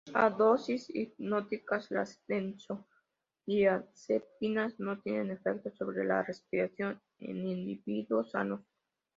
A 0.15 0.31
dosis 0.31 0.87
hipnóticas, 0.89 1.91
las 1.91 2.19
benzodiazepinas 2.27 4.79
no 4.79 4.99
tienen 4.99 5.29
efectos 5.29 5.77
sobre 5.77 6.03
la 6.05 6.23
respiración 6.23 6.99
en 7.19 7.45
individuos 7.45 8.31
sanos. 8.31 8.61